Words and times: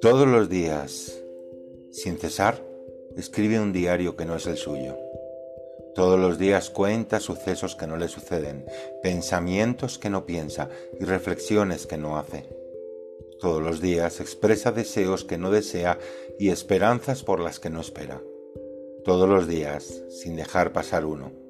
Todos 0.00 0.28
los 0.28 0.50
días, 0.50 1.18
sin 1.90 2.18
cesar, 2.18 2.62
escribe 3.16 3.58
un 3.58 3.72
diario 3.72 4.16
que 4.16 4.26
no 4.26 4.36
es 4.36 4.46
el 4.46 4.56
suyo. 4.56 4.96
Todos 5.94 6.20
los 6.20 6.38
días 6.38 6.70
cuenta 6.70 7.20
sucesos 7.20 7.76
que 7.76 7.86
no 7.86 7.96
le 7.96 8.08
suceden, 8.08 8.66
pensamientos 9.02 9.98
que 9.98 10.10
no 10.10 10.26
piensa 10.26 10.68
y 11.00 11.04
reflexiones 11.04 11.86
que 11.86 11.96
no 11.96 12.18
hace. 12.18 12.46
Todos 13.40 13.62
los 13.62 13.80
días 13.80 14.20
expresa 14.20 14.72
deseos 14.72 15.24
que 15.24 15.38
no 15.38 15.50
desea 15.50 15.98
y 16.38 16.50
esperanzas 16.50 17.22
por 17.22 17.40
las 17.40 17.60
que 17.60 17.70
no 17.70 17.80
espera. 17.80 18.20
Todos 19.04 19.28
los 19.28 19.48
días, 19.48 20.02
sin 20.10 20.36
dejar 20.36 20.72
pasar 20.72 21.04
uno. 21.04 21.43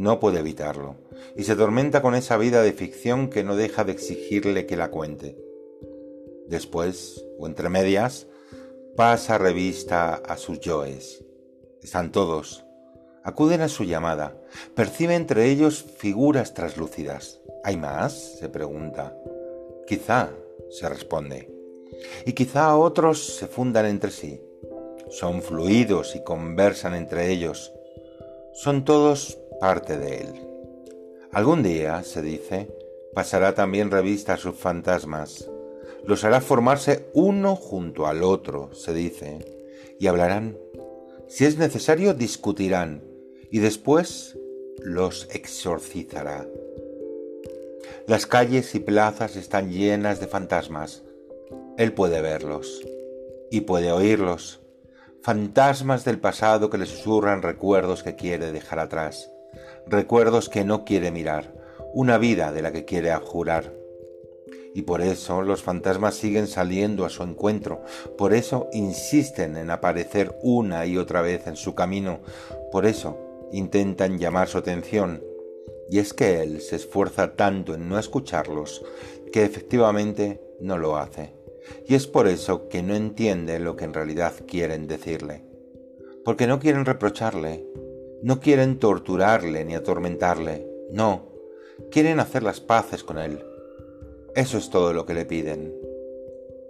No 0.00 0.18
puede 0.18 0.38
evitarlo, 0.38 0.96
y 1.36 1.44
se 1.44 1.56
tormenta 1.56 2.00
con 2.00 2.14
esa 2.14 2.38
vida 2.38 2.62
de 2.62 2.72
ficción 2.72 3.28
que 3.28 3.44
no 3.44 3.54
deja 3.54 3.84
de 3.84 3.92
exigirle 3.92 4.64
que 4.64 4.78
la 4.78 4.90
cuente. 4.90 5.36
Después, 6.48 7.22
o 7.38 7.46
entre 7.46 7.68
medias, 7.68 8.26
pasa 8.96 9.36
revista 9.36 10.14
a 10.14 10.38
sus 10.38 10.58
yoes. 10.60 11.22
Están 11.82 12.12
todos, 12.12 12.64
Acuden 13.24 13.60
a 13.60 13.68
su 13.68 13.84
llamada. 13.84 14.34
Percibe 14.74 15.16
entre 15.16 15.50
ellos 15.50 15.84
figuras 15.98 16.54
traslúcidas. 16.54 17.38
¿Hay 17.62 17.76
más? 17.76 18.38
se 18.38 18.48
pregunta. 18.48 19.14
Quizá, 19.86 20.30
se 20.70 20.88
responde. 20.88 21.54
Y 22.24 22.32
quizá 22.32 22.74
otros 22.74 23.36
se 23.36 23.48
fundan 23.48 23.84
entre 23.84 24.12
sí. 24.12 24.40
Son 25.10 25.42
fluidos 25.42 26.16
y 26.16 26.24
conversan 26.24 26.94
entre 26.94 27.30
ellos. 27.30 27.70
Son 28.54 28.86
todos 28.86 29.36
parte 29.60 29.98
de 29.98 30.22
él. 30.22 30.48
Algún 31.32 31.62
día, 31.62 32.02
se 32.02 32.22
dice, 32.22 32.68
pasará 33.14 33.54
también 33.54 33.90
revista 33.90 34.34
a 34.34 34.36
sus 34.36 34.56
fantasmas. 34.56 35.48
Los 36.04 36.24
hará 36.24 36.40
formarse 36.40 37.10
uno 37.12 37.54
junto 37.54 38.06
al 38.06 38.24
otro, 38.24 38.74
se 38.74 38.92
dice, 38.94 39.38
y 39.98 40.06
hablarán. 40.06 40.56
Si 41.28 41.44
es 41.44 41.58
necesario, 41.58 42.14
discutirán 42.14 43.04
y 43.50 43.58
después 43.58 44.38
los 44.78 45.28
exorcizará. 45.30 46.46
Las 48.06 48.26
calles 48.26 48.74
y 48.74 48.80
plazas 48.80 49.36
están 49.36 49.70
llenas 49.70 50.20
de 50.20 50.26
fantasmas. 50.26 51.02
Él 51.76 51.92
puede 51.92 52.20
verlos 52.22 52.82
y 53.50 53.62
puede 53.62 53.92
oírlos. 53.92 54.60
Fantasmas 55.22 56.04
del 56.04 56.18
pasado 56.18 56.70
que 56.70 56.78
le 56.78 56.86
susurran 56.86 57.42
recuerdos 57.42 58.02
que 58.02 58.16
quiere 58.16 58.52
dejar 58.52 58.78
atrás, 58.78 59.30
recuerdos 59.90 60.48
que 60.48 60.64
no 60.64 60.84
quiere 60.84 61.10
mirar, 61.10 61.52
una 61.92 62.16
vida 62.16 62.52
de 62.52 62.62
la 62.62 62.72
que 62.72 62.84
quiere 62.84 63.10
abjurar. 63.10 63.74
Y 64.72 64.82
por 64.82 65.00
eso 65.00 65.42
los 65.42 65.62
fantasmas 65.62 66.14
siguen 66.14 66.46
saliendo 66.46 67.04
a 67.04 67.10
su 67.10 67.24
encuentro, 67.24 67.82
por 68.16 68.32
eso 68.32 68.68
insisten 68.72 69.56
en 69.56 69.70
aparecer 69.70 70.38
una 70.42 70.86
y 70.86 70.96
otra 70.96 71.22
vez 71.22 71.48
en 71.48 71.56
su 71.56 71.74
camino, 71.74 72.20
por 72.70 72.86
eso 72.86 73.48
intentan 73.52 74.18
llamar 74.18 74.46
su 74.46 74.58
atención, 74.58 75.24
y 75.90 75.98
es 75.98 76.14
que 76.14 76.40
él 76.40 76.60
se 76.60 76.76
esfuerza 76.76 77.34
tanto 77.34 77.74
en 77.74 77.88
no 77.88 77.98
escucharlos 77.98 78.84
que 79.32 79.44
efectivamente 79.44 80.40
no 80.60 80.78
lo 80.78 80.96
hace. 80.96 81.32
Y 81.86 81.96
es 81.96 82.06
por 82.06 82.28
eso 82.28 82.68
que 82.68 82.82
no 82.82 82.94
entiende 82.94 83.58
lo 83.58 83.74
que 83.74 83.86
en 83.86 83.94
realidad 83.94 84.32
quieren 84.46 84.86
decirle. 84.86 85.44
Porque 86.24 86.46
no 86.46 86.60
quieren 86.60 86.84
reprocharle, 86.84 87.66
no 88.22 88.40
quieren 88.40 88.78
torturarle 88.78 89.64
ni 89.64 89.74
atormentarle, 89.74 90.66
no, 90.90 91.28
quieren 91.90 92.20
hacer 92.20 92.42
las 92.42 92.60
paces 92.60 93.02
con 93.02 93.18
él. 93.18 93.44
Eso 94.34 94.58
es 94.58 94.70
todo 94.70 94.92
lo 94.92 95.06
que 95.06 95.14
le 95.14 95.24
piden. 95.24 95.74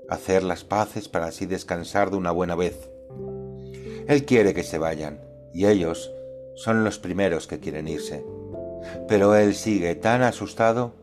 Hacer 0.08 0.42
las 0.42 0.64
paces 0.64 1.08
para 1.08 1.26
así 1.26 1.46
descansar 1.46 2.10
de 2.10 2.16
una 2.16 2.30
buena 2.30 2.54
vez. 2.54 2.90
Él 4.06 4.24
quiere 4.24 4.54
que 4.54 4.62
se 4.62 4.78
vayan, 4.78 5.20
y 5.52 5.66
ellos 5.66 6.12
son 6.54 6.84
los 6.84 6.98
primeros 6.98 7.46
que 7.46 7.60
quieren 7.60 7.88
irse. 7.88 8.24
Pero 9.08 9.34
él 9.34 9.54
sigue 9.54 9.94
tan 9.94 10.22
asustado 10.22 10.94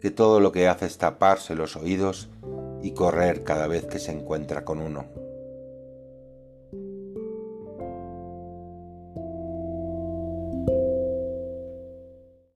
que 0.00 0.10
todo 0.10 0.40
lo 0.40 0.52
que 0.52 0.68
hace 0.68 0.86
es 0.86 0.98
taparse 0.98 1.54
los 1.54 1.76
oídos 1.76 2.28
y 2.82 2.92
correr 2.92 3.42
cada 3.42 3.66
vez 3.66 3.86
que 3.86 3.98
se 3.98 4.12
encuentra 4.12 4.64
con 4.64 4.80
uno. 4.80 5.23